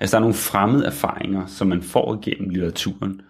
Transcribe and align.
Altså 0.00 0.16
der 0.16 0.18
er 0.18 0.20
nogle 0.20 0.34
fremmede 0.34 0.86
erfaringer, 0.86 1.46
som 1.46 1.66
man 1.66 1.82
får 1.82 2.22
igennem 2.22 2.50
litteraturen, 2.50 3.20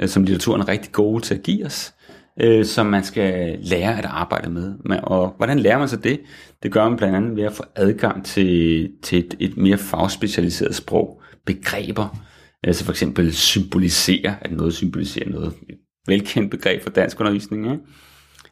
øh, 0.00 0.08
som 0.08 0.22
litteraturen 0.22 0.60
er 0.60 0.68
rigtig 0.68 0.92
gode 0.92 1.22
til 1.22 1.34
at 1.34 1.42
give 1.42 1.66
os, 1.66 1.94
øh, 2.40 2.64
som 2.64 2.86
man 2.86 3.04
skal 3.04 3.58
lære 3.62 3.98
at 3.98 4.04
arbejde 4.04 4.50
med. 4.50 4.74
Og 5.02 5.34
hvordan 5.36 5.58
lærer 5.58 5.78
man 5.78 5.88
så 5.88 5.96
det? 5.96 6.20
Det 6.62 6.72
gør 6.72 6.88
man 6.88 6.98
blandt 6.98 7.16
andet 7.16 7.36
ved 7.36 7.44
at 7.44 7.52
få 7.52 7.64
adgang 7.74 8.24
til, 8.24 8.90
til 9.02 9.18
et, 9.18 9.34
et 9.38 9.56
mere 9.56 9.78
fagspecialiseret 9.78 10.74
sprog, 10.74 11.22
begreber, 11.46 12.18
altså 12.62 12.84
for 12.84 12.92
eksempel 12.92 13.34
symbolisere, 13.34 14.34
at 14.40 14.52
noget 14.52 14.74
symboliserer 14.74 15.28
noget. 15.28 15.52
Et 15.68 15.78
velkendt 16.06 16.50
begreb 16.50 16.82
for 16.82 16.90
dansk 16.90 17.20
undervisning. 17.20 17.66
Ikke? 17.72 17.82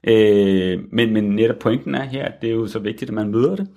Øh, 0.05 0.81
men, 0.93 1.13
men 1.13 1.25
netop 1.25 1.59
pointen 1.59 1.95
er 1.95 2.05
her, 2.05 2.25
at 2.25 2.41
det 2.41 2.51
er 2.51 2.55
jo 2.55 2.67
så 2.67 2.79
vigtigt, 2.79 3.11
at 3.11 3.15
man 3.15 3.29
møder 3.29 3.57
det, 3.57 3.69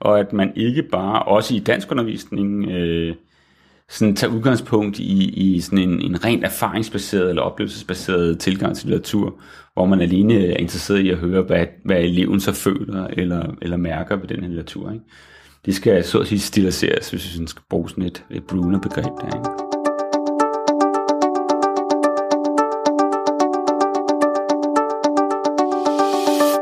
og 0.00 0.20
at 0.20 0.32
man 0.32 0.52
ikke 0.56 0.82
bare, 0.82 1.22
også 1.22 1.54
i 1.54 1.58
dansk 1.58 1.90
undervisning, 1.90 2.70
øh, 2.70 3.14
sådan 3.92 4.16
tage 4.16 4.32
udgangspunkt 4.32 4.98
i, 4.98 5.28
i 5.28 5.60
sådan 5.60 5.78
en, 5.78 6.00
en 6.00 6.24
rent 6.24 6.44
erfaringsbaseret 6.44 7.28
eller 7.28 7.42
oplevelsesbaseret 7.42 8.38
tilgang 8.38 8.76
til 8.76 8.88
litteratur, 8.88 9.34
hvor 9.74 9.86
man 9.86 10.00
alene 10.00 10.46
er 10.46 10.56
interesseret 10.56 10.98
i 11.00 11.10
at 11.10 11.18
høre, 11.18 11.42
hvad, 11.42 11.66
hvad 11.84 11.96
eleven 11.96 12.40
så 12.40 12.52
føler 12.52 13.06
eller, 13.06 13.54
eller 13.62 13.76
mærker 13.76 14.16
ved 14.16 14.28
den 14.28 14.40
her 14.40 14.48
litteratur. 14.48 14.92
Ikke? 14.92 15.04
Det 15.66 15.74
skal 15.74 16.04
så 16.04 16.18
at 16.18 16.26
sige 16.26 16.38
stiliseres, 16.38 17.10
hvis 17.10 17.40
vi 17.40 17.46
skal 17.46 17.62
bruge 17.70 17.90
sådan 17.90 18.04
et, 18.04 18.24
et 18.30 18.44
Bruner-begreb 18.44 19.04
der. 19.20 19.26
Ikke? 19.26 19.72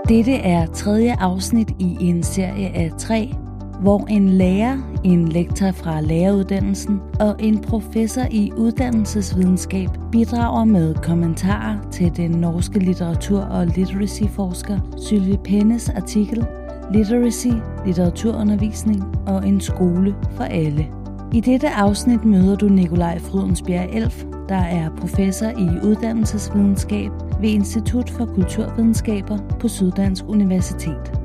Dette 0.09 0.33
er 0.33 0.67
tredje 0.67 1.17
afsnit 1.21 1.69
i 1.79 1.97
en 2.01 2.23
serie 2.23 2.69
af 2.69 2.93
tre, 2.99 3.35
hvor 3.81 4.07
en 4.11 4.29
lærer, 4.29 4.79
en 5.05 5.29
lektor 5.29 5.71
fra 5.73 6.01
læreruddannelsen 6.01 7.01
og 7.21 7.37
en 7.39 7.59
professor 7.59 8.23
i 8.31 8.53
uddannelsesvidenskab 8.57 9.89
bidrager 10.13 10.65
med 10.65 10.95
kommentarer 10.95 11.77
til 11.91 12.17
den 12.17 12.31
norske 12.31 12.79
litteratur- 12.79 13.51
og 13.51 13.67
literacy-forsker 13.67 14.79
Sylvie 14.97 15.39
Pennes 15.45 15.89
artikel 15.89 16.47
Literacy, 16.93 17.49
litteraturundervisning 17.87 19.05
og 19.27 19.49
en 19.49 19.61
skole 19.61 20.15
for 20.31 20.45
alle. 20.45 20.87
I 21.33 21.41
dette 21.41 21.71
afsnit 21.71 22.25
møder 22.25 22.57
du 22.57 22.69
Nikolaj 22.69 23.19
Frydensbjerg 23.19 23.89
Elf, 23.93 24.25
der 24.49 24.57
er 24.57 24.91
professor 24.99 25.49
i 25.49 25.87
uddannelsesvidenskab 25.87 27.11
ved 27.41 27.49
Institut 27.49 28.11
for 28.11 28.25
Kulturvidenskaber 28.25 29.39
på 29.61 29.69
Syddansk 29.69 30.25
Universitet. 30.29 31.20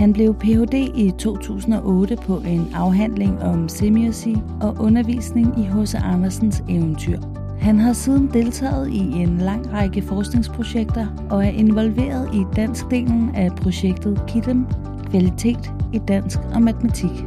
Han 0.00 0.12
blev 0.12 0.34
Ph.D. 0.34 0.74
i 0.94 1.12
2008 1.18 2.16
på 2.16 2.42
en 2.46 2.70
afhandling 2.74 3.42
om 3.42 3.68
semiosi 3.68 4.36
og 4.60 4.76
undervisning 4.78 5.58
i 5.58 5.62
H.C. 5.62 5.94
Andersens 5.94 6.64
eventyr. 6.68 7.18
Han 7.58 7.78
har 7.78 7.92
siden 7.92 8.30
deltaget 8.32 8.88
i 8.88 8.98
en 8.98 9.38
lang 9.38 9.72
række 9.72 10.02
forskningsprojekter 10.02 11.06
og 11.30 11.46
er 11.46 11.50
involveret 11.50 12.34
i 12.34 12.44
dansk 12.56 12.90
delen 12.90 13.34
af 13.34 13.56
projektet 13.56 14.22
KIDEM, 14.28 14.66
kvalitet 15.10 15.72
i 15.92 15.98
dansk 15.98 16.38
og 16.54 16.62
matematik. 16.62 17.24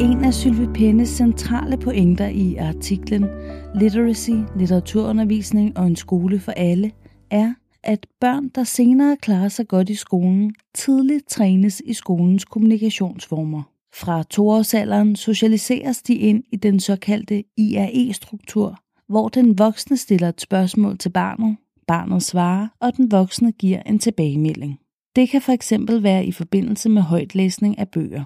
En 0.00 0.24
af 0.24 0.34
Sylvie 0.34 0.72
Pennes 0.74 1.08
centrale 1.08 1.76
pointer 1.76 2.26
i 2.26 2.56
artiklen 2.56 3.24
Literacy, 3.74 4.30
litteraturundervisning 4.56 5.78
og 5.78 5.86
en 5.86 5.96
skole 5.96 6.40
for 6.40 6.52
alle 6.52 6.92
er, 7.30 7.54
at 7.82 8.06
børn, 8.20 8.48
der 8.48 8.64
senere 8.64 9.16
klarer 9.16 9.48
sig 9.48 9.68
godt 9.68 9.88
i 9.88 9.94
skolen, 9.94 10.54
tidligt 10.74 11.28
trænes 11.28 11.82
i 11.84 11.92
skolens 11.92 12.44
kommunikationsformer. 12.44 13.62
Fra 13.94 14.22
toårsalderen 14.22 15.16
socialiseres 15.16 16.02
de 16.02 16.14
ind 16.14 16.44
i 16.52 16.56
den 16.56 16.80
såkaldte 16.80 17.44
IRE-struktur, 17.56 18.78
hvor 19.08 19.28
den 19.28 19.58
voksne 19.58 19.96
stiller 19.96 20.28
et 20.28 20.40
spørgsmål 20.40 20.98
til 20.98 21.10
barnet, 21.10 21.56
barnet 21.86 22.22
svarer, 22.22 22.68
og 22.80 22.96
den 22.96 23.10
voksne 23.10 23.52
giver 23.52 23.82
en 23.82 23.98
tilbagemelding. 23.98 24.78
Det 25.16 25.28
kan 25.28 25.42
for 25.42 25.52
eksempel 25.52 26.02
være 26.02 26.26
i 26.26 26.32
forbindelse 26.32 26.88
med 26.88 27.02
højtlæsning 27.02 27.78
af 27.78 27.88
bøger. 27.88 28.24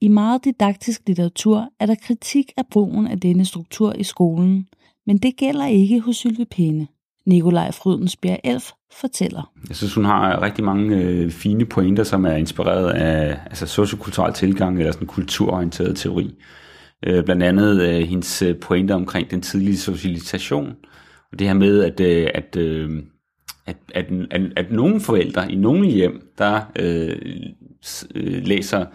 I 0.00 0.08
meget 0.08 0.44
didaktisk 0.44 1.00
litteratur 1.06 1.68
er 1.80 1.86
der 1.86 1.94
kritik 2.02 2.52
af 2.56 2.62
brugen 2.70 3.06
af 3.06 3.20
denne 3.20 3.44
struktur 3.44 3.92
i 3.92 4.02
skolen, 4.02 4.68
men 5.06 5.18
det 5.18 5.36
gælder 5.36 5.66
ikke 5.66 6.00
hos 6.00 6.16
Sylvie 6.16 6.46
Pæne. 6.46 6.86
Nikolaj 7.26 7.70
Frydensbjerg 7.70 8.40
Elf 8.44 8.70
fortæller. 9.00 9.52
Jeg 9.68 9.76
synes, 9.76 9.94
hun 9.94 10.04
har 10.04 10.42
rigtig 10.42 10.64
mange 10.64 10.96
øh, 10.96 11.30
fine 11.30 11.64
pointer, 11.64 12.04
som 12.04 12.24
er 12.24 12.32
inspireret 12.32 12.90
af 12.90 13.38
altså, 13.46 13.66
sociokulturel 13.66 14.34
tilgang 14.34 14.78
eller 14.78 14.92
sådan 14.92 15.06
kulturorienteret 15.06 15.96
teori. 15.96 16.34
Øh, 17.06 17.24
blandt 17.24 17.42
andet 17.42 17.82
øh, 17.82 18.08
hendes 18.08 18.42
øh, 18.42 18.56
pointer 18.56 18.94
omkring 18.94 19.30
den 19.30 19.40
tidlige 19.40 19.78
socialisation, 19.78 20.76
og 21.32 21.38
det 21.38 21.46
her 21.46 21.54
med, 21.54 21.84
at, 21.84 22.00
øh, 22.00 22.30
at, 22.34 22.56
øh, 22.56 23.02
at, 23.66 23.76
at, 23.94 24.06
at, 24.30 24.40
at 24.56 24.72
nogle 24.72 25.00
forældre 25.00 25.52
i 25.52 25.54
nogle 25.54 25.86
hjem, 25.86 26.32
der 26.38 26.60
øh, 26.78 27.16
øh, 28.14 28.42
læser 28.44 28.86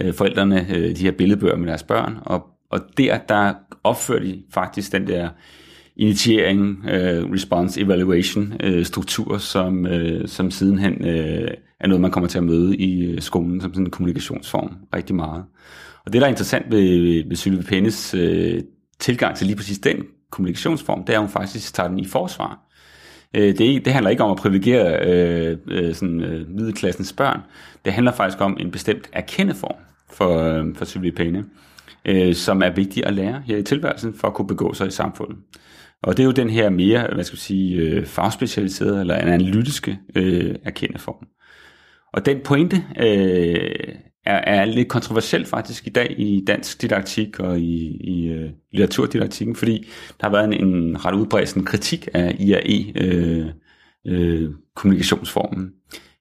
øh, 0.00 0.14
forældrene 0.14 0.66
øh, 0.76 0.96
de 0.96 1.02
her 1.02 1.10
billedbøger 1.10 1.56
med 1.56 1.68
deres 1.68 1.82
børn, 1.82 2.18
og, 2.22 2.46
og 2.70 2.80
der, 2.98 3.18
der 3.18 3.54
opfører 3.84 4.20
de 4.20 4.42
faktisk 4.50 4.92
den 4.92 5.06
der 5.06 5.28
initiering, 5.96 6.84
øh, 6.88 7.32
response, 7.32 7.80
evaluation 7.80 8.52
øh, 8.60 8.84
struktur, 8.84 9.38
som, 9.38 9.86
øh, 9.86 10.28
som 10.28 10.50
sidenhen 10.50 11.04
øh, 11.04 11.50
er 11.80 11.86
noget, 11.86 12.00
man 12.00 12.10
kommer 12.10 12.28
til 12.28 12.38
at 12.38 12.44
møde 12.44 12.76
i 12.76 13.04
øh, 13.04 13.20
skolen 13.20 13.60
som 13.60 13.74
sådan 13.74 13.86
en 13.86 13.90
kommunikationsform 13.90 14.76
rigtig 14.94 15.14
meget. 15.14 15.44
Og 16.06 16.12
det, 16.12 16.20
der 16.20 16.26
er 16.26 16.30
interessant 16.30 16.70
ved, 16.70 17.28
ved 17.28 17.36
Sylvie 17.36 17.62
Pennes 17.62 18.14
øh, 18.14 18.62
tilgang 19.00 19.36
til 19.36 19.46
lige 19.46 19.56
præcis 19.56 19.78
den 19.78 19.96
kommunikationsform, 20.30 21.04
det 21.04 21.14
er, 21.14 21.18
at 21.18 21.24
hun 21.24 21.32
faktisk 21.32 21.74
tager 21.74 21.88
den 21.88 21.98
i 21.98 22.06
forsvar. 22.06 22.73
Øh, 23.34 23.58
det, 23.58 23.84
det 23.84 23.92
handler 23.92 24.10
ikke 24.10 24.24
om 24.24 24.30
at 24.30 24.36
privilegere 24.36 25.06
øh, 25.06 25.58
øh, 25.66 25.94
sådan, 25.94 26.20
øh, 26.20 26.48
middelklassens 26.48 27.12
børn. 27.12 27.40
Det 27.84 27.92
handler 27.92 28.12
faktisk 28.12 28.40
om 28.40 28.56
en 28.60 28.70
bestemt 28.70 29.08
erkendeform 29.12 29.76
for, 30.10 30.38
øh, 30.38 30.74
for 30.74 30.84
Sylvie 30.84 31.12
Penne, 31.12 31.44
øh, 32.04 32.34
som 32.34 32.62
er 32.62 32.70
vigtig 32.70 33.06
at 33.06 33.14
lære 33.14 33.42
her 33.46 33.56
i 33.56 33.62
tilværelsen 33.62 34.14
for 34.14 34.28
at 34.28 34.34
kunne 34.34 34.48
begå 34.48 34.74
sig 34.74 34.86
i 34.86 34.90
samfundet. 34.90 35.36
Og 36.02 36.16
det 36.16 36.22
er 36.22 36.26
jo 36.26 36.32
den 36.32 36.50
her 36.50 36.70
mere, 36.70 37.08
hvad 37.14 37.24
skal 37.24 37.36
jeg 37.36 37.40
sige, 37.40 37.76
øh, 37.76 38.06
fagspecialiserede 38.06 39.00
eller 39.00 39.14
analytiske 39.14 39.98
øh, 40.16 40.54
erkendeform. 40.64 41.26
Og 42.12 42.26
den 42.26 42.40
pointe 42.44 42.84
øh, 43.00 43.94
er, 44.26 44.60
er 44.60 44.64
lidt 44.64 44.88
kontroversiel 44.88 45.46
faktisk 45.46 45.86
i 45.86 45.90
dag 45.90 46.14
i 46.18 46.44
dansk 46.46 46.82
didaktik 46.82 47.40
og 47.40 47.60
i, 47.60 47.96
i 48.00 48.34
uh, 48.34 48.50
litteraturdidaktikken, 48.72 49.56
fordi 49.56 49.86
der 50.20 50.26
har 50.26 50.30
været 50.30 50.44
en, 50.44 50.68
en 50.68 51.04
ret 51.04 51.14
udbredt 51.14 51.64
kritik 51.66 52.08
af 52.14 52.36
IAE-kommunikationsformen. 52.38 53.54
Øh, 54.06 54.44
øh, 54.44 54.50
kommunikationsformen. 54.76 55.70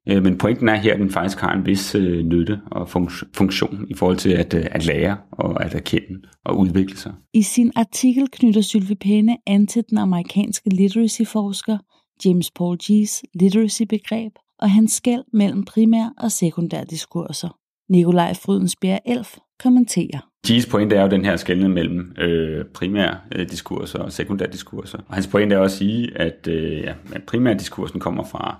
Øh, 0.10 0.24
men 0.24 0.38
pointen 0.38 0.70
er 0.70 0.76
her, 0.76 0.94
at 0.94 1.00
den 1.00 1.12
faktisk 1.12 1.40
har 1.40 1.54
en 1.54 1.66
vis 1.66 1.96
øh, 1.96 2.24
nytte 2.24 2.62
og 2.72 2.90
funktion 3.36 3.86
i 3.90 3.94
forhold 3.94 4.18
til 4.18 4.30
at, 4.30 4.54
øh, 4.54 4.66
at 4.72 4.86
lære 4.86 5.18
og 5.32 5.66
at 5.66 5.76
erkende 5.76 6.22
og 6.46 6.60
udvikle 6.60 6.98
sig. 6.98 7.14
I 7.34 7.42
sin 7.42 7.72
artikel 7.76 8.28
knytter 8.32 8.62
Sylvie 8.62 8.96
Penne 8.96 9.38
an 9.48 9.68
til 9.68 9.84
den 9.90 9.98
amerikanske 9.98 10.70
literacy-forsker 10.70 11.78
James 12.26 12.52
Paul 12.52 12.78
G's 12.84 13.22
literacy-begreb 13.42 14.32
og 14.60 14.72
hans 14.72 14.92
skæld 14.92 15.24
mellem 15.34 15.64
primær- 15.64 16.14
og 16.24 16.32
sekundær 16.32 16.84
diskurser. 16.84 17.63
Nikolaj 17.94 18.34
Frydensbjerg 18.34 19.00
Elf 19.06 19.38
kommenterer. 19.64 20.30
G's 20.48 20.72
pointe 20.72 20.96
er 20.96 21.02
jo 21.02 21.10
den 21.10 21.26
her 21.26 21.36
skældning 21.36 21.74
mellem 21.74 22.16
øh, 22.18 22.66
primære 22.66 23.18
øh, 23.36 23.50
diskurser 23.50 24.00
og 24.00 24.12
sekundære 24.12 24.52
diskurser. 24.52 24.98
Og 25.08 25.14
hans 25.14 25.28
pointe 25.28 25.56
er 25.56 25.60
også 25.60 25.76
at 25.76 25.78
sige, 25.78 26.18
at, 26.18 26.48
øh, 26.48 26.80
ja, 26.80 26.94
at 27.14 27.24
primære 27.24 27.54
diskursen 27.54 28.00
kommer 28.00 28.24
fra, 28.24 28.58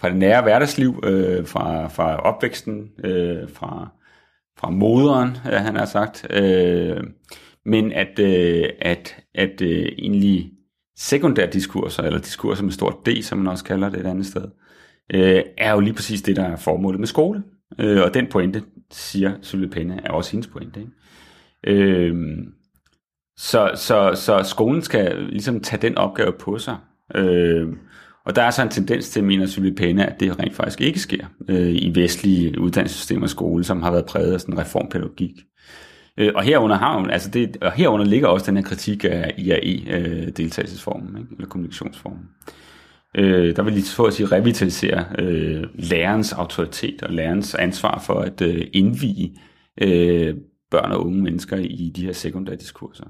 fra 0.00 0.08
det 0.08 0.16
nære 0.16 0.42
hverdagsliv, 0.42 1.00
øh, 1.04 1.46
fra, 1.46 1.88
fra 1.88 2.16
opvæksten, 2.16 2.88
øh, 3.04 3.48
fra, 3.48 3.88
fra 4.58 4.70
moderen, 4.70 5.36
ja, 5.44 5.58
han 5.58 5.76
har 5.76 5.86
sagt. 5.86 6.26
Øh, 6.30 7.04
men 7.64 7.92
at, 7.92 8.18
øh, 8.18 8.64
at, 8.80 9.16
at 9.34 9.60
øh, 9.60 9.86
egentlig 9.98 10.50
sekundære 10.96 11.50
diskurser, 11.50 12.02
eller 12.02 12.18
diskurser 12.18 12.64
med 12.64 12.72
stort 12.72 13.06
D, 13.06 13.22
som 13.22 13.38
man 13.38 13.46
også 13.46 13.64
kalder 13.64 13.88
det 13.88 14.00
et 14.00 14.06
andet 14.06 14.26
sted, 14.26 14.44
øh, 15.14 15.42
er 15.58 15.72
jo 15.72 15.80
lige 15.80 15.94
præcis 15.94 16.22
det, 16.22 16.36
der 16.36 16.44
er 16.44 16.56
formålet 16.56 17.00
med 17.00 17.08
skole. 17.08 17.42
Øh, 17.78 18.02
og 18.02 18.14
den 18.14 18.26
pointe, 18.26 18.62
siger 18.90 19.32
Sylvie 19.42 19.68
Penne, 19.68 20.00
er 20.04 20.10
også 20.10 20.32
hendes 20.32 20.46
pointe. 20.46 20.80
Ikke? 20.80 20.92
Øh, 21.82 22.16
så, 23.36 23.70
så, 23.74 24.12
så 24.14 24.42
skolen 24.42 24.82
skal 24.82 25.22
ligesom 25.22 25.60
tage 25.60 25.82
den 25.82 25.98
opgave 25.98 26.32
på 26.32 26.58
sig. 26.58 26.76
Øh, 27.14 27.68
og 28.24 28.36
der 28.36 28.42
er 28.42 28.50
så 28.50 28.62
en 28.62 28.68
tendens 28.68 29.10
til, 29.10 29.24
mener 29.24 29.46
Sylvie 29.46 29.74
Penne, 29.74 30.06
at 30.06 30.20
det 30.20 30.38
rent 30.38 30.54
faktisk 30.54 30.80
ikke 30.80 31.00
sker 31.00 31.26
øh, 31.48 31.72
i 31.72 31.92
vestlige 31.94 32.60
uddannelsessystemer 32.60 33.22
og 33.22 33.30
skole, 33.30 33.64
som 33.64 33.82
har 33.82 33.90
været 33.90 34.06
præget 34.06 34.32
af 34.32 34.40
sådan 34.40 34.58
reformpædagogik. 34.58 35.32
Øh, 36.18 36.32
og 36.34 36.42
herunder 36.42 36.76
har 36.76 36.98
hun, 36.98 37.10
altså 37.10 37.30
det, 37.30 37.56
og 37.60 37.72
herunder 37.72 38.06
ligger 38.06 38.28
også 38.28 38.46
den 38.46 38.56
her 38.56 38.64
kritik 38.64 39.04
af 39.04 39.34
IAE-deltagelsesformen, 39.38 41.14
øh, 41.14 41.20
ikke? 41.20 41.34
eller 41.34 41.48
kommunikationsformen. 41.48 42.28
Øh, 42.48 42.52
Øh, 43.16 43.56
der 43.56 43.62
vil 43.62 43.72
lige 43.72 43.84
så 43.84 44.02
at 44.02 44.14
sige 44.14 44.26
revitalisere 44.26 45.04
øh, 45.18 45.64
lærerens 45.74 46.32
autoritet 46.32 47.02
og 47.02 47.12
lærerens 47.12 47.54
ansvar 47.54 48.02
for 48.06 48.14
at 48.14 48.40
øh, 48.40 48.66
indvige 48.72 49.36
øh, 49.82 50.34
børn 50.70 50.92
og 50.92 51.06
unge 51.06 51.22
mennesker 51.22 51.56
i 51.56 51.92
de 51.96 52.04
her 52.04 52.12
sekundære 52.12 52.56
diskurser. 52.56 53.04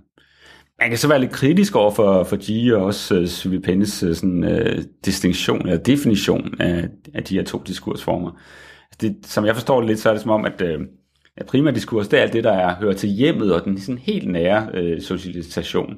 Man 0.81 0.89
kan 0.89 0.99
så 0.99 1.09
være 1.09 1.21
lidt 1.21 1.33
kritisk 1.33 1.77
over 1.77 1.91
for, 1.91 2.25
for 2.25 2.37
G 2.37 2.75
og 2.75 2.85
også 2.85 3.21
uh, 3.21 3.27
Sylvie 3.27 3.61
Pennes 3.61 4.03
øh, 4.03 4.15
sådan, 4.15 4.45
uh, 4.45 4.83
distinktion 5.05 5.69
eller 5.69 5.83
definition 5.83 6.55
af, 6.61 6.89
af 7.15 7.25
de 7.25 7.35
her 7.35 7.45
to 7.45 7.63
diskursformer. 7.67 8.31
Altså 8.31 8.99
det, 9.01 9.17
som 9.27 9.47
jeg 9.47 9.55
forstår 9.55 9.81
det 9.81 9.89
lidt, 9.89 9.99
så 9.99 10.09
er 10.09 10.13
det 10.13 10.23
som 10.23 10.31
om, 10.31 10.45
at, 10.45 10.63
uh, 10.63 10.87
at 11.37 11.47
primær 11.47 11.71
diskurs, 11.71 12.09
det 12.09 12.19
er 12.19 12.23
alt 12.23 12.33
det, 12.33 12.45
der 12.45 12.53
er, 12.53 12.75
hører 12.75 12.93
til 12.93 13.09
hjemmet 13.09 13.55
og 13.55 13.65
den 13.65 13.81
sådan 13.81 13.99
helt 13.99 14.29
nære 14.29 14.69
uh, 14.75 15.03
socialisation. 15.03 15.97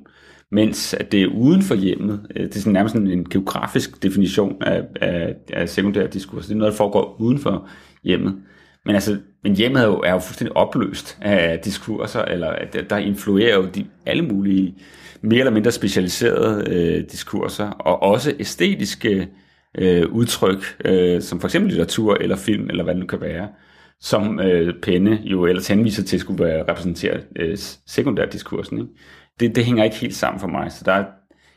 Mens 0.52 0.94
at 0.94 1.12
det 1.12 1.22
er 1.22 1.26
uden 1.26 1.62
for 1.62 1.74
hjemmet, 1.74 2.26
øh, 2.36 2.42
det 2.42 2.56
er 2.56 2.60
sådan 2.60 2.72
nærmest 2.72 2.92
sådan 2.92 3.10
en 3.10 3.28
geografisk 3.28 4.02
definition 4.02 4.62
af, 4.62 4.82
af, 5.00 5.34
af 5.52 5.68
sekundær 5.68 6.06
diskurs. 6.06 6.46
Det 6.46 6.52
er 6.52 6.58
noget, 6.58 6.72
der 6.72 6.76
foregår 6.76 7.16
uden 7.18 7.38
for 7.38 7.68
hjemmet. 8.04 8.36
Men 8.84 8.94
altså, 8.94 9.16
men 9.42 9.56
hjemmet 9.56 9.82
er 9.82 9.86
jo, 9.86 10.00
er 10.00 10.12
jo 10.12 10.18
fuldstændig 10.18 10.56
opløst 10.56 11.18
af 11.20 11.58
diskurser, 11.58 12.22
eller 12.22 12.54
der 12.90 12.96
influerer 12.96 13.56
jo 13.56 13.66
de, 13.74 13.86
alle 14.06 14.22
mulige 14.22 14.74
mere 15.20 15.38
eller 15.38 15.52
mindre 15.52 15.72
specialiserede 15.72 16.64
øh, 16.70 17.04
diskurser, 17.12 17.70
og 17.70 18.02
også 18.02 18.34
æstetiske 18.38 19.28
øh, 19.78 20.06
udtryk, 20.12 20.76
øh, 20.84 21.22
som 21.22 21.40
for 21.40 21.48
eksempel 21.48 21.70
litteratur 21.70 22.14
eller 22.14 22.36
film, 22.36 22.70
eller 22.70 22.84
hvad 22.84 22.94
det 22.94 23.00
nu 23.00 23.06
kan 23.06 23.20
være, 23.20 23.48
som 24.00 24.40
øh, 24.40 24.74
Penne 24.82 25.20
jo 25.24 25.46
ellers 25.46 25.68
henviser 25.68 26.02
til 26.02 26.20
skulle 26.20 26.44
være 26.44 26.64
repræsenteret 26.68 27.26
øh, 27.36 27.56
sekundærdiskursen. 27.86 28.78
Ikke? 28.78 28.90
Det, 29.40 29.56
det 29.56 29.64
hænger 29.64 29.84
ikke 29.84 29.96
helt 29.96 30.14
sammen 30.14 30.40
for 30.40 30.48
mig, 30.48 30.72
så 30.72 30.84
der 30.84 30.92
er, 30.92 31.04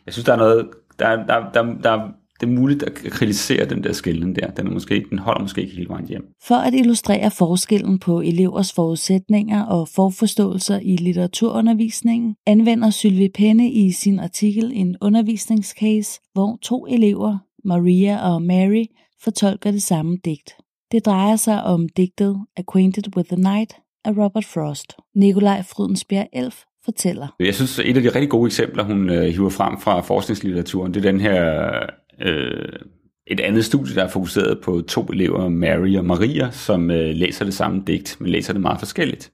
jeg 0.05 0.13
synes, 0.13 0.25
der 0.25 0.33
er 0.33 0.37
noget, 0.37 0.69
der, 0.99 1.25
der, 1.25 1.51
der, 1.53 1.63
der, 1.83 2.07
det 2.41 2.47
er 2.47 2.51
muligt 2.51 2.83
at 2.83 2.93
kritisere 2.93 3.65
den 3.65 3.83
der 3.83 3.93
skillen 3.93 4.35
der. 4.35 4.47
Den, 4.47 4.67
er 4.67 4.71
måske, 4.71 5.05
den 5.09 5.19
holder 5.19 5.41
måske 5.41 5.61
ikke 5.61 5.75
helt 5.75 5.89
vejen 5.89 6.07
hjem. 6.07 6.27
For 6.43 6.55
at 6.55 6.73
illustrere 6.73 7.31
forskellen 7.31 7.99
på 7.99 8.21
elevers 8.21 8.73
forudsætninger 8.73 9.63
og 9.63 9.87
forforståelser 9.87 10.79
i 10.79 10.95
litteraturundervisningen, 10.95 12.35
anvender 12.45 12.89
Sylvie 12.89 13.29
Penne 13.29 13.71
i 13.71 13.91
sin 13.91 14.19
artikel 14.19 14.71
en 14.73 14.95
undervisningscase, 15.01 16.21
hvor 16.33 16.59
to 16.61 16.85
elever, 16.85 17.37
Maria 17.65 18.33
og 18.33 18.41
Mary, 18.41 18.85
fortolker 19.23 19.71
det 19.71 19.83
samme 19.83 20.17
digt. 20.25 20.55
Det 20.91 21.05
drejer 21.05 21.35
sig 21.35 21.63
om 21.63 21.89
digtet 21.89 22.37
Acquainted 22.57 23.15
with 23.17 23.29
the 23.29 23.41
Night 23.41 23.75
af 24.05 24.11
Robert 24.11 24.45
Frost. 24.45 24.95
Nikolaj 25.15 25.61
Frydensbjerg 25.61 26.27
Elf 26.33 26.63
fortæller. 26.85 27.27
Jeg 27.39 27.55
synes, 27.55 27.79
et 27.79 27.97
af 27.97 28.03
de 28.03 28.09
rigtig 28.09 28.29
gode 28.29 28.47
eksempler, 28.47 28.83
hun 28.83 29.09
øh, 29.09 29.23
hiver 29.23 29.49
frem 29.49 29.79
fra 29.79 30.01
forskningslitteraturen, 30.01 30.93
det 30.93 31.05
er 31.05 31.11
den 31.11 31.21
her 31.21 31.71
øh, 32.21 32.69
et 33.27 33.39
andet 33.39 33.65
studie, 33.65 33.95
der 33.95 34.03
er 34.03 34.09
fokuseret 34.09 34.59
på 34.63 34.81
to 34.87 35.05
elever, 35.05 35.49
Mary 35.49 35.97
og 35.97 36.05
Maria, 36.05 36.51
som 36.51 36.91
øh, 36.91 37.15
læser 37.15 37.45
det 37.45 37.53
samme 37.53 37.83
digt, 37.87 38.17
men 38.19 38.29
læser 38.29 38.53
det 38.53 38.61
meget 38.61 38.79
forskelligt. 38.79 39.31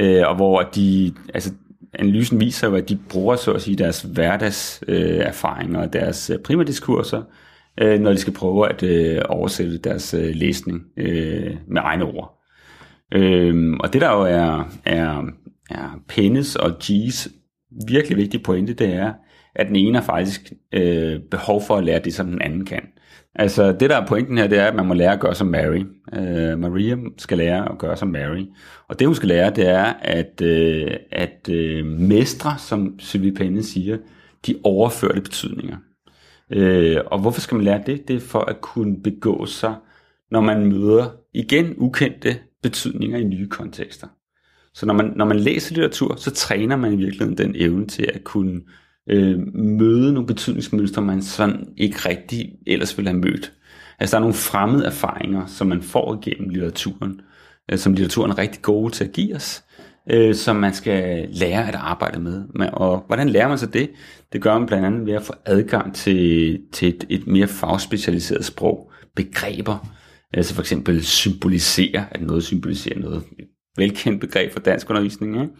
Øh, 0.00 0.22
og 0.26 0.36
hvor 0.36 0.62
de, 0.62 1.14
altså 1.34 1.50
analysen 1.94 2.40
viser 2.40 2.68
jo, 2.68 2.74
at 2.74 2.88
de 2.88 2.98
bruger 3.10 3.36
så 3.36 3.52
at 3.52 3.62
sige 3.62 3.76
deres 3.76 4.02
hverdagserfaringer 4.02 5.20
øh, 5.20 5.26
erfaringer 5.26 5.80
og 5.80 5.92
deres 5.92 6.30
øh, 6.30 6.38
primadiskurser, 6.38 7.22
øh, 7.80 8.00
når 8.00 8.10
de 8.10 8.18
skal 8.18 8.32
prøve 8.32 8.68
at 8.68 8.82
øh, 8.82 9.22
oversætte 9.28 9.78
deres 9.78 10.14
øh, 10.14 10.34
læsning 10.34 10.82
øh, 10.96 11.56
med 11.68 11.80
egne 11.84 12.04
ord. 12.04 12.34
Øhm, 13.14 13.80
og 13.80 13.92
det 13.92 14.00
der 14.00 14.10
jo 14.10 14.20
er, 14.20 14.72
er, 14.84 15.22
ja, 15.70 15.86
Pennes 16.08 16.56
og 16.56 16.76
G's 16.84 17.30
virkelig 17.86 18.16
vigtige 18.16 18.42
pointe, 18.42 18.74
det 18.74 18.94
er, 18.94 19.12
at 19.54 19.66
den 19.66 19.76
ene 19.76 19.98
har 19.98 20.04
faktisk 20.04 20.52
øh, 20.72 21.20
behov 21.30 21.62
for 21.62 21.76
at 21.76 21.84
lære 21.84 21.98
det, 21.98 22.14
som 22.14 22.26
den 22.26 22.42
anden 22.42 22.64
kan. 22.64 22.82
Altså 23.34 23.72
det 23.72 23.90
der 23.90 23.96
er 23.96 24.06
pointen 24.06 24.38
her, 24.38 24.46
det 24.46 24.58
er, 24.58 24.66
at 24.66 24.74
man 24.74 24.86
må 24.86 24.94
lære 24.94 25.12
at 25.12 25.20
gøre 25.20 25.34
som 25.34 25.46
Mary. 25.46 25.84
Øh, 26.14 26.58
Maria 26.58 26.96
skal 27.18 27.38
lære 27.38 27.72
at 27.72 27.78
gøre 27.78 27.96
som 27.96 28.08
Mary. 28.08 28.44
Og 28.88 28.98
det 28.98 29.06
hun 29.06 29.14
skal 29.14 29.28
lære, 29.28 29.50
det 29.50 29.68
er 29.68 29.84
at, 30.00 30.40
øh, 30.42 30.90
at 31.12 31.48
øh, 31.50 31.86
mestre, 31.86 32.58
som 32.58 32.98
Sylvie 32.98 33.34
Penne 33.34 33.62
siger, 33.62 33.98
de 34.46 34.54
overførte 34.64 35.20
betydninger. 35.20 35.76
Øh, 36.50 36.96
og 37.06 37.18
hvorfor 37.20 37.40
skal 37.40 37.54
man 37.54 37.64
lære 37.64 37.82
det? 37.86 38.08
Det 38.08 38.16
er 38.16 38.20
for 38.20 38.40
at 38.40 38.60
kunne 38.60 39.02
begå 39.02 39.46
sig, 39.46 39.74
når 40.30 40.40
man 40.40 40.66
møder 40.66 41.06
igen 41.34 41.74
ukendte 41.76 42.36
betydninger 42.62 43.18
i 43.18 43.24
nye 43.24 43.48
kontekster. 43.48 44.06
Så 44.78 44.86
når 44.86 44.94
man, 44.94 45.12
når 45.16 45.24
man 45.24 45.40
læser 45.40 45.74
litteratur, 45.74 46.14
så 46.16 46.30
træner 46.30 46.76
man 46.76 46.92
i 46.92 46.96
virkeligheden 46.96 47.38
den 47.38 47.52
evne 47.56 47.86
til 47.86 48.10
at 48.14 48.24
kunne 48.24 48.60
øh, 49.10 49.38
møde 49.54 50.12
nogle 50.12 50.26
betydningsmønstre, 50.26 51.02
man 51.02 51.22
sådan 51.22 51.66
ikke 51.76 52.08
rigtig 52.08 52.52
ellers 52.66 52.98
ville 52.98 53.10
have 53.10 53.20
mødt. 53.20 53.52
Altså 53.98 54.16
der 54.16 54.18
er 54.18 54.20
nogle 54.20 54.34
fremmede 54.34 54.86
erfaringer, 54.86 55.46
som 55.46 55.66
man 55.66 55.82
får 55.82 56.22
igennem 56.22 56.48
litteraturen, 56.48 57.20
øh, 57.72 57.78
som 57.78 57.92
litteraturen 57.92 58.30
er 58.30 58.38
rigtig 58.38 58.62
gode 58.62 58.92
til 58.92 59.04
at 59.04 59.12
give 59.12 59.36
os, 59.36 59.64
øh, 60.10 60.34
som 60.34 60.56
man 60.56 60.74
skal 60.74 61.28
lære 61.32 61.68
at 61.68 61.74
arbejde 61.74 62.20
med. 62.20 62.44
Og 62.72 63.04
hvordan 63.06 63.28
lærer 63.28 63.48
man 63.48 63.58
så 63.58 63.66
det? 63.66 63.90
Det 64.32 64.42
gør 64.42 64.58
man 64.58 64.66
blandt 64.66 64.86
andet 64.86 65.06
ved 65.06 65.12
at 65.12 65.22
få 65.22 65.32
adgang 65.44 65.94
til, 65.94 66.60
til 66.72 66.88
et, 66.88 67.04
et 67.08 67.26
mere 67.26 67.46
fagspecialiseret 67.46 68.44
sprog, 68.44 68.92
begreber, 69.16 69.88
altså 70.34 70.54
for 70.54 70.62
eksempel 70.62 71.04
symbolisere, 71.04 72.04
at 72.10 72.20
noget 72.20 72.44
symboliserer 72.44 72.98
noget. 72.98 73.22
Velkendt 73.78 74.20
begreb 74.20 74.52
for 74.52 74.60
dansk 74.60 74.90
undervisning, 74.90 75.42
ikke? 75.42 75.52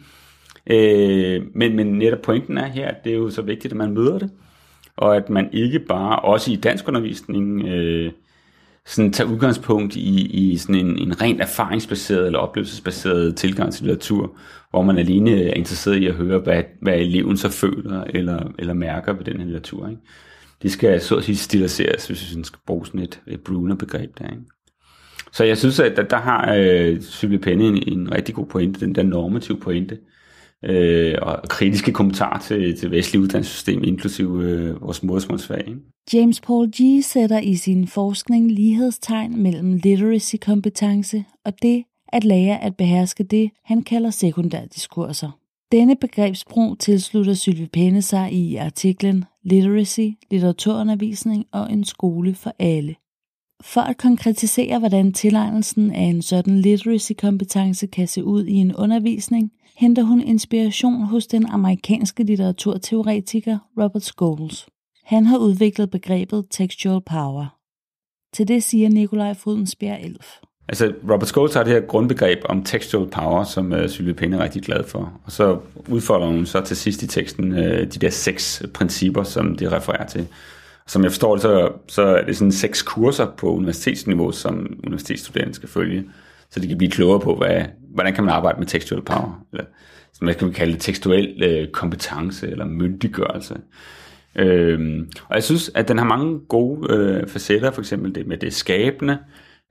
Øh, 0.67 1.41
men, 1.53 1.75
men 1.75 1.87
netop 1.87 2.21
pointen 2.21 2.57
er 2.57 2.65
her, 2.65 2.87
at 2.87 3.03
det 3.03 3.11
er 3.11 3.17
jo 3.17 3.29
så 3.29 3.41
vigtigt, 3.41 3.73
at 3.73 3.77
man 3.77 3.91
møder 3.91 4.19
det, 4.19 4.29
og 4.97 5.15
at 5.15 5.29
man 5.29 5.49
ikke 5.53 5.79
bare, 5.79 6.19
også 6.19 6.51
i 6.51 6.55
dansk 6.55 6.87
undervisning, 6.87 7.67
øh, 7.67 8.11
sådan 8.85 9.11
tager 9.11 9.29
udgangspunkt 9.29 9.95
i, 9.95 10.25
i 10.25 10.57
sådan 10.57 10.75
en, 10.75 10.97
en 10.97 11.21
rent 11.21 11.41
erfaringsbaseret 11.41 12.25
eller 12.25 12.39
oplevelsesbaseret 12.39 13.35
tilgang 13.35 13.73
til 13.73 13.85
litteratur, 13.85 14.37
hvor 14.69 14.81
man 14.81 14.97
alene 14.97 15.43
er 15.43 15.53
interesseret 15.53 15.95
i 15.95 16.07
at 16.07 16.13
høre, 16.13 16.39
hvad, 16.39 16.63
hvad 16.81 16.93
eleven 16.93 17.37
så 17.37 17.49
føler 17.49 18.03
eller, 18.03 18.51
eller 18.59 18.73
mærker 18.73 19.13
ved 19.13 19.23
den 19.23 19.37
her 19.37 19.45
litteratur. 19.45 19.87
Ikke? 19.89 20.01
Det 20.61 20.71
skal 20.71 21.01
så 21.01 21.15
at 21.15 21.23
sige 21.23 21.35
stiliseres, 21.35 22.07
hvis 22.07 22.35
vi 22.37 22.43
skal 22.43 22.59
bruge 22.67 22.85
sådan 22.85 22.99
et, 22.99 23.21
et 23.27 23.41
Bruner-begreb 23.41 24.19
der. 24.19 24.25
Ikke? 24.25 24.43
Så 25.31 25.43
jeg 25.43 25.57
synes, 25.57 25.79
at 25.79 25.97
der, 25.97 26.03
der 26.03 26.17
har 26.17 26.55
øh, 26.57 27.01
Sylvie 27.01 27.39
Penne 27.39 27.63
en, 27.63 27.99
en 27.99 28.13
rigtig 28.13 28.35
god 28.35 28.45
pointe, 28.45 28.79
den 28.79 28.95
der 28.95 29.03
normative 29.03 29.57
pointe, 29.57 29.97
øh, 30.65 31.15
og 31.21 31.41
kritiske 31.49 31.91
kommentarer 31.91 32.39
til, 32.39 32.77
til 32.77 32.91
vestlige 32.91 33.21
uddannelsessystem, 33.21 33.83
inklusive 33.83 34.43
øh, 34.43 34.81
vores 34.81 35.03
modersmålsfag. 35.03 35.63
Ikke? 35.67 35.79
James 36.13 36.41
Paul 36.41 36.71
G. 36.71 37.03
sætter 37.03 37.39
i 37.39 37.55
sin 37.55 37.87
forskning 37.87 38.51
lighedstegn 38.51 39.43
mellem 39.43 39.73
literacy-kompetence 39.83 41.23
og 41.45 41.53
det 41.61 41.83
at 42.13 42.23
lære 42.23 42.63
at 42.63 42.75
beherske 42.75 43.23
det, 43.23 43.51
han 43.65 43.83
kalder 43.83 44.09
sekundærdiskurser. 44.09 45.39
Denne 45.71 45.95
begrebsbrug 45.95 46.79
tilslutter 46.79 47.33
Sylvie 47.33 47.67
Penne 47.67 48.01
sig 48.01 48.33
i 48.33 48.55
artiklen 48.55 49.25
Literacy, 49.43 50.07
litteraturundervisning 50.31 51.45
og 51.51 51.73
en 51.73 51.83
skole 51.83 52.35
for 52.35 52.55
alle. 52.59 52.95
For 53.63 53.81
at 53.81 53.97
konkretisere, 53.97 54.79
hvordan 54.79 55.13
tilegnelsen 55.13 55.91
af 55.91 56.01
en 56.01 56.21
sådan 56.21 56.59
literacy-kompetence 56.59 57.87
kan 57.87 58.07
se 58.07 58.23
ud 58.23 58.45
i 58.45 58.53
en 58.53 58.75
undervisning, 58.75 59.51
henter 59.77 60.03
hun 60.03 60.21
inspiration 60.21 61.01
hos 61.01 61.27
den 61.27 61.45
amerikanske 61.45 62.23
litteraturteoretiker 62.23 63.57
Robert 63.77 64.03
Scholes. 64.03 64.67
Han 65.05 65.25
har 65.25 65.37
udviklet 65.37 65.91
begrebet 65.91 66.45
textual 66.51 67.01
power. 67.01 67.55
Til 68.33 68.47
det 68.47 68.63
siger 68.63 68.89
Nikolaj 68.89 69.33
Frydensbjerg 69.33 69.99
Elf. 70.03 70.27
Altså, 70.67 70.93
Robert 71.03 71.27
Scholes 71.27 71.53
har 71.53 71.63
det 71.63 71.73
her 71.73 71.79
grundbegreb 71.79 72.39
om 72.45 72.63
textual 72.63 73.09
power, 73.09 73.43
som 73.43 73.71
uh, 73.71 73.89
Sylvie 73.89 74.13
Penne 74.13 74.37
er 74.37 74.43
rigtig 74.43 74.61
glad 74.61 74.83
for. 74.83 75.13
Og 75.23 75.31
så 75.31 75.59
udfolder 75.87 76.27
hun 76.27 76.45
så 76.45 76.61
til 76.61 76.77
sidst 76.77 77.03
i 77.03 77.07
teksten 77.07 77.51
uh, 77.51 77.59
de 77.59 77.85
der 77.85 78.09
seks 78.09 78.63
principper, 78.73 79.23
som 79.23 79.57
det 79.57 79.71
refererer 79.71 80.07
til. 80.07 80.27
Som 80.89 81.03
jeg 81.03 81.11
forstår 81.11 81.33
det, 81.35 81.41
så, 81.41 81.71
så 81.87 82.01
er 82.01 82.25
det 82.25 82.37
sådan 82.37 82.51
seks 82.51 82.81
kurser 82.81 83.27
på 83.37 83.53
universitetsniveau, 83.53 84.31
som 84.31 84.79
universitetsstuderende 84.83 85.53
skal 85.53 85.69
følge. 85.69 86.05
Så 86.49 86.59
de 86.59 86.67
kan 86.67 86.77
blive 86.77 86.91
klogere 86.91 87.19
på, 87.19 87.35
hvad, 87.35 87.61
hvordan 87.93 88.13
kan 88.13 88.23
man 88.23 88.33
arbejde 88.33 88.59
med 88.59 88.67
tekstuel 88.67 89.01
power, 89.01 89.45
eller 89.51 89.65
som 90.13 90.25
man 90.25 90.35
kan 90.35 90.51
kalde 90.51 90.73
det 90.73 90.81
tekstuel 90.81 91.43
øh, 91.43 91.67
kompetence 91.67 92.47
eller 92.51 92.65
myndiggørelse. 92.65 93.55
Øhm, 94.35 95.11
og 95.27 95.35
jeg 95.35 95.43
synes, 95.43 95.71
at 95.75 95.87
den 95.87 95.97
har 95.97 96.05
mange 96.05 96.39
gode 96.39 96.93
øh, 96.93 97.27
facetter, 97.27 97.71
for 97.71 97.81
eksempel 97.81 98.15
det 98.15 98.27
med 98.27 98.37
det 98.37 98.53
skabende, 98.53 99.17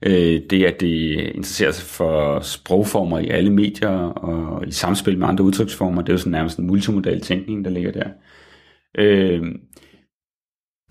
øh, 0.05 0.41
det 0.49 0.65
at 0.65 0.79
det 0.79 1.19
interesserer 1.19 1.71
sig 1.71 1.85
for 1.85 2.39
sprogformer 2.39 3.19
i 3.19 3.29
alle 3.29 3.53
medier 3.53 3.97
og 3.99 4.67
i 4.67 4.71
samspil 4.71 5.17
med 5.17 5.27
andre 5.27 5.43
udtryksformer, 5.43 6.01
det 6.01 6.09
er 6.09 6.13
jo 6.13 6.17
sådan 6.17 6.31
nærmest 6.31 6.59
en 6.59 6.67
multimodal 6.67 7.21
tænkning, 7.21 7.65
der 7.65 7.71
ligger 7.71 7.91
der. 7.91 8.09
Øh, 8.97 9.41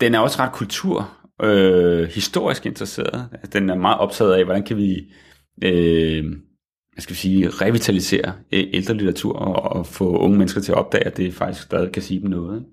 den 0.01 0.15
er 0.15 0.19
også 0.19 0.39
ret 0.39 0.51
kultur, 0.51 1.11
øh, 1.43 2.07
historisk 2.07 2.65
interesseret. 2.65 3.29
Altså, 3.33 3.59
den 3.59 3.69
er 3.69 3.75
meget 3.75 3.97
optaget 3.97 4.33
af, 4.33 4.45
hvordan 4.45 4.63
kan 4.63 4.77
vi 4.77 5.11
øh, 5.63 6.25
hvad 6.99 7.01
skal 7.01 7.15
sige, 7.15 7.49
revitalisere 7.49 8.33
ældre 8.51 8.93
litteratur 8.93 9.35
og, 9.35 9.77
og 9.77 9.85
få 9.85 10.17
unge 10.17 10.37
mennesker 10.37 10.61
til 10.61 10.71
at 10.71 10.77
opdage, 10.77 11.07
at 11.07 11.17
det 11.17 11.33
faktisk 11.33 11.63
stadig 11.63 11.91
kan 11.91 12.01
sige 12.01 12.21
dem 12.21 12.29
noget. 12.29 12.65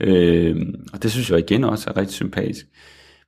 Øh, 0.00 0.56
og 0.92 1.02
det 1.02 1.10
synes 1.12 1.30
jeg 1.30 1.38
igen 1.38 1.64
også 1.64 1.90
er 1.90 1.96
rigtig 1.96 2.14
sympatisk. 2.14 2.66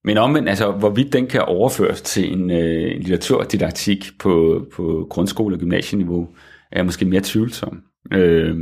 Men 0.05 0.19
omvendt, 0.19 0.49
altså, 0.49 0.71
hvorvidt 0.71 1.13
den 1.13 1.27
kan 1.27 1.43
overføres 1.43 2.03
til 2.03 2.33
en 2.33 2.51
øh, 2.51 2.97
litteraturdidaktik 2.97 4.07
på, 4.19 4.67
på 4.77 5.07
grundskole- 5.11 5.57
og 5.57 5.61
gymnasieniveau, 5.61 6.29
er 6.73 6.83
måske 6.83 7.05
mere 7.05 7.21
tvivlsom. 7.25 7.83
Øh, 8.13 8.57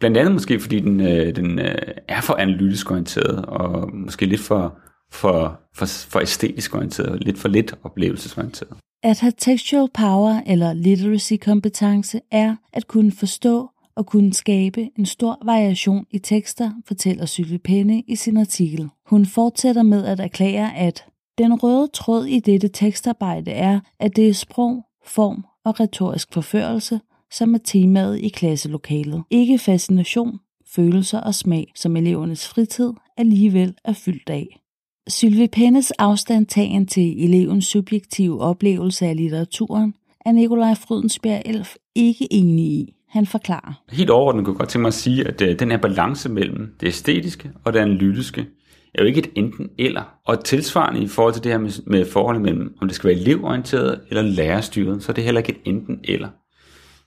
blandt 0.00 0.16
andet 0.16 0.32
måske, 0.32 0.60
fordi 0.60 0.80
den, 0.80 1.00
øh, 1.00 1.36
den 1.36 1.58
øh, 1.58 1.74
er 2.08 2.20
for 2.20 2.34
analytisk 2.34 2.90
orienteret, 2.90 3.44
og 3.44 3.94
måske 3.94 4.26
lidt 4.26 4.40
for, 4.40 4.78
for, 5.12 5.60
for, 5.74 5.86
for 5.86 6.20
æstetisk 6.20 6.74
orienteret, 6.74 7.24
lidt 7.24 7.38
for 7.38 7.48
lidt 7.48 7.74
oplevelsesorienteret. 7.82 8.76
At 9.02 9.20
have 9.20 9.32
textual 9.38 9.88
power 9.94 10.40
eller 10.46 10.72
literacy 10.72 11.34
kompetence 11.40 12.20
er 12.30 12.56
at 12.72 12.86
kunne 12.86 13.12
forstå 13.12 13.70
og 13.96 14.06
kunne 14.06 14.32
skabe 14.32 14.88
en 14.98 15.06
stor 15.06 15.38
variation 15.44 16.06
i 16.10 16.18
tekster, 16.18 16.70
fortæller 16.86 17.26
Sylvie 17.26 17.58
Penne 17.58 18.02
i 18.08 18.16
sin 18.16 18.36
artikel. 18.36 18.88
Hun 19.06 19.26
fortsætter 19.26 19.82
med 19.82 20.04
at 20.04 20.20
erklære, 20.20 20.76
at 20.76 21.04
den 21.38 21.54
røde 21.54 21.88
tråd 21.92 22.24
i 22.24 22.40
dette 22.40 22.68
tekstarbejde 22.68 23.50
er, 23.50 23.80
at 24.00 24.16
det 24.16 24.28
er 24.28 24.34
sprog, 24.34 24.84
form 25.04 25.44
og 25.64 25.80
retorisk 25.80 26.34
forførelse, 26.34 27.00
som 27.32 27.54
er 27.54 27.58
temaet 27.58 28.18
i 28.18 28.28
klasselokalet. 28.28 29.22
Ikke 29.30 29.58
fascination, 29.58 30.38
følelser 30.74 31.20
og 31.20 31.34
smag, 31.34 31.72
som 31.74 31.96
elevernes 31.96 32.48
fritid 32.48 32.92
alligevel 33.16 33.74
er 33.84 33.92
fyldt 33.92 34.30
af. 34.30 34.60
Sylvie 35.08 35.48
Pennes 35.48 35.90
afstandtagen 35.90 36.86
til 36.86 37.24
elevens 37.24 37.64
subjektive 37.64 38.40
oplevelse 38.40 39.06
af 39.06 39.16
litteraturen 39.16 39.94
er 40.20 40.32
Nikolaj 40.32 40.74
Frydensberg 40.74 41.42
Elf 41.44 41.74
ikke 41.94 42.32
enig 42.32 42.64
i. 42.64 42.92
Han 43.08 43.26
forklarer. 43.26 43.82
Helt 43.92 44.10
overordnet 44.10 44.44
kunne 44.44 44.54
jeg 44.54 44.58
godt 44.58 44.68
tænke 44.68 44.82
mig 44.82 44.88
at 44.88 44.94
sige, 44.94 45.28
at 45.28 45.42
øh, 45.42 45.58
den 45.58 45.70
her 45.70 45.78
balance 45.78 46.28
mellem 46.28 46.74
det 46.80 46.86
æstetiske 46.86 47.50
og 47.64 47.72
det 47.72 47.78
analytiske 47.78 48.46
er 48.94 49.02
jo 49.02 49.06
ikke 49.06 49.18
et 49.18 49.30
enten 49.34 49.70
eller. 49.78 50.02
Og 50.26 50.44
tilsvarende 50.44 51.02
i 51.02 51.06
forhold 51.06 51.34
til 51.34 51.44
det 51.44 51.52
her 51.52 51.58
med, 51.58 51.70
med 51.86 52.04
forholdet 52.04 52.42
mellem, 52.42 52.74
om 52.80 52.88
det 52.88 52.94
skal 52.94 53.08
være 53.08 53.18
elevorienteret 53.18 54.00
eller 54.08 54.22
lærerstyret, 54.22 55.02
så 55.02 55.12
er 55.12 55.14
det 55.14 55.24
heller 55.24 55.40
ikke 55.40 55.52
et 55.52 55.60
enten 55.64 56.00
eller. 56.04 56.28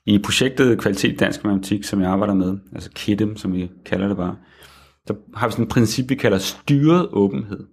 I 0.05 0.19
projektet 0.19 0.79
Kvalitet 0.79 1.19
Dansk 1.19 1.43
Matematik, 1.43 1.83
som 1.83 2.01
jeg 2.01 2.09
arbejder 2.09 2.33
med, 2.33 2.57
altså 2.73 2.89
KIDEM, 2.91 3.37
som 3.37 3.53
vi 3.53 3.71
kalder 3.85 4.07
det 4.07 4.17
bare, 4.17 4.35
så 5.07 5.15
har 5.35 5.47
vi 5.47 5.51
sådan 5.51 5.65
et 5.65 5.71
princip, 5.71 6.09
vi 6.09 6.15
kalder 6.15 6.37
styret 6.37 7.07
åbenhed. 7.11 7.67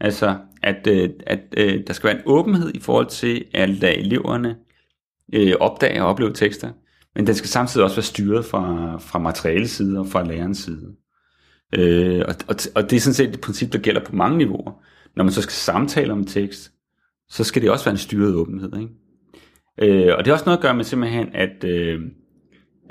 Altså, 0.00 0.38
at, 0.62 0.86
øh, 0.86 1.10
at, 1.26 1.40
øh, 1.56 1.80
der 1.86 1.92
skal 1.92 2.08
være 2.08 2.16
en 2.16 2.22
åbenhed 2.26 2.74
i 2.74 2.80
forhold 2.80 3.06
til 3.06 3.44
at 3.54 3.68
lade 3.68 3.96
eleverne 3.96 4.56
øh, 5.32 5.52
opdage 5.60 6.02
og 6.02 6.08
opleve 6.08 6.32
tekster, 6.32 6.72
men 7.14 7.26
den 7.26 7.34
skal 7.34 7.48
samtidig 7.48 7.84
også 7.84 7.96
være 7.96 8.02
styret 8.02 8.44
fra, 8.44 8.96
fra 8.98 9.18
materialets 9.18 9.72
side 9.72 9.98
og 9.98 10.06
fra 10.06 10.24
lærerens 10.24 10.58
side. 10.58 10.94
Øh, 11.74 12.24
og, 12.28 12.34
og, 12.48 12.56
og 12.74 12.90
det 12.90 12.96
er 12.96 13.00
sådan 13.00 13.14
set 13.14 13.34
et 13.34 13.40
princip, 13.40 13.72
der 13.72 13.78
gælder 13.78 14.04
på 14.04 14.16
mange 14.16 14.38
niveauer. 14.38 14.82
Når 15.16 15.24
man 15.24 15.32
så 15.32 15.42
skal 15.42 15.52
samtale 15.52 16.12
om 16.12 16.24
tekst, 16.24 16.72
så 17.28 17.44
skal 17.44 17.62
det 17.62 17.70
også 17.70 17.84
være 17.84 17.92
en 17.92 17.98
styret 17.98 18.34
åbenhed. 18.34 18.76
Ikke? 18.76 18.92
Øh, 19.78 20.14
og 20.18 20.18
det 20.18 20.26
har 20.26 20.32
også 20.32 20.44
noget 20.44 20.58
at 20.58 20.62
gøre 20.62 20.74
med 20.74 20.84
simpelthen, 20.84 21.30
at, 21.34 21.64
øh, 21.64 22.00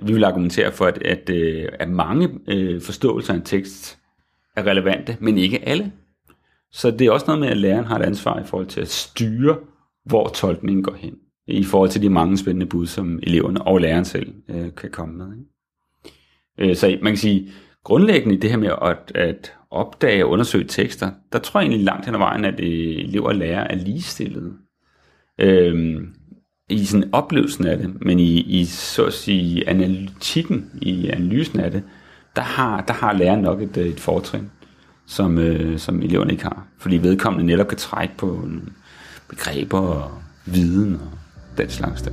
vi 0.03 0.13
vil 0.13 0.24
argumentere 0.24 0.71
for, 0.71 0.86
at, 0.86 1.03
at, 1.03 1.29
øh, 1.29 1.69
at 1.79 1.89
mange 1.89 2.29
øh, 2.48 2.81
forståelser 2.81 3.33
af 3.33 3.38
en 3.38 3.43
tekst 3.43 4.00
er 4.55 4.67
relevante, 4.67 5.17
men 5.19 5.38
ikke 5.38 5.69
alle. 5.69 5.91
Så 6.71 6.91
det 6.91 7.07
er 7.07 7.12
også 7.12 7.25
noget 7.27 7.39
med, 7.39 7.48
at 7.48 7.57
læreren 7.57 7.86
har 7.86 8.00
et 8.00 8.05
ansvar 8.05 8.39
i 8.39 8.45
forhold 8.45 8.67
til 8.67 8.81
at 8.81 8.88
styre, 8.88 9.57
hvor 10.05 10.27
tolkningen 10.27 10.83
går 10.83 10.93
hen 10.93 11.15
i 11.48 11.63
forhold 11.63 11.89
til 11.89 12.01
de 12.01 12.09
mange 12.09 12.38
spændende 12.38 12.65
bud, 12.65 12.88
som 12.88 13.19
eleverne 13.24 13.62
og 13.62 13.79
læreren 13.81 14.05
selv 14.05 14.33
øh, 14.50 14.75
kan 14.77 14.91
komme 14.91 15.17
med. 15.17 15.38
Ikke? 15.38 16.71
Øh, 16.71 16.75
så 16.75 16.98
man 17.01 17.13
kan 17.13 17.17
sige, 17.17 17.51
grundlæggende 17.83 18.36
i 18.36 18.39
det 18.39 18.50
her 18.50 18.57
med 18.57 18.71
at, 18.81 19.12
at 19.15 19.53
opdage 19.71 20.25
og 20.25 20.31
undersøge 20.31 20.65
tekster, 20.67 21.12
der 21.33 21.39
tror 21.39 21.59
jeg 21.59 21.65
egentlig 21.65 21.86
langt 21.86 22.05
hen 22.05 22.15
ad 22.15 22.19
vejen, 22.19 22.45
at 22.45 22.59
øh, 22.59 22.67
elever 22.98 23.27
og 23.27 23.36
lærere 23.36 23.71
er 23.71 23.75
ligestillede. 23.75 24.53
Øh, 25.39 26.01
i 26.69 26.85
sådan 26.85 27.09
oplevelsen 27.11 27.65
af 27.65 27.77
det, 27.77 28.01
men 28.01 28.19
i, 28.19 28.39
i 28.39 28.65
så 28.65 29.05
at 29.05 29.13
sige 29.13 29.69
analytikken, 29.69 30.65
i 30.81 31.07
analysen 31.07 31.59
af 31.59 31.71
det, 31.71 31.83
der 32.35 32.41
har, 32.41 32.81
der 32.81 32.93
har 32.93 33.13
læreren 33.13 33.41
nok 33.41 33.61
et, 33.61 33.77
et 33.77 33.99
fortrin, 33.99 34.49
som, 35.05 35.38
øh, 35.38 35.79
som 35.79 36.01
eleverne 36.01 36.31
ikke 36.31 36.43
har. 36.43 36.67
Fordi 36.77 36.97
vedkommende 36.97 37.45
netop 37.45 37.67
kan 37.67 37.77
trække 37.77 38.13
på 38.17 38.47
begreber 39.29 39.79
og 39.79 40.11
viden 40.45 40.95
og 40.95 41.57
den 41.57 41.69
slags 41.69 42.01
der. 42.01 42.11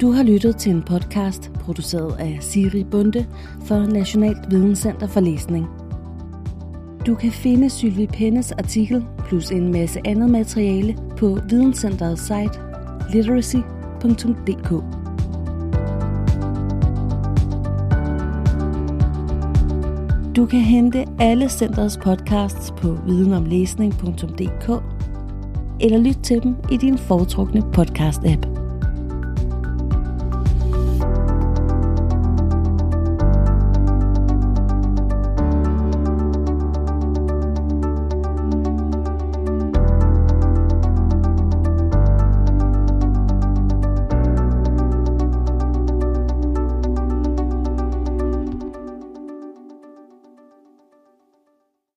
Du 0.00 0.10
har 0.10 0.22
lyttet 0.22 0.56
til 0.56 0.72
en 0.72 0.82
podcast 0.82 1.52
produceret 1.52 2.16
af 2.18 2.38
Siri 2.40 2.84
Bunde 2.84 3.26
for 3.66 3.86
Nationalt 3.86 4.50
Videnscenter 4.50 5.06
for 5.06 5.20
Læsning. 5.20 5.85
Du 7.06 7.14
kan 7.14 7.30
finde 7.30 7.70
Sylvie 7.70 8.06
Pennes 8.06 8.52
artikel 8.52 9.04
plus 9.28 9.50
en 9.50 9.72
masse 9.72 10.00
andet 10.04 10.30
materiale 10.30 10.96
på 11.16 11.38
Videnscenterets 11.48 12.22
site 12.22 12.60
literacy.dk. 13.12 14.70
Du 20.36 20.46
kan 20.46 20.60
hente 20.60 21.04
alle 21.18 21.48
centrets 21.48 21.96
podcasts 21.96 22.70
på 22.70 22.98
videnomlæsning.dk 23.06 24.82
eller 25.80 25.98
lytte 25.98 26.22
til 26.22 26.42
dem 26.42 26.56
i 26.72 26.76
din 26.76 26.98
foretrukne 26.98 27.62
podcast-app. 27.76 28.55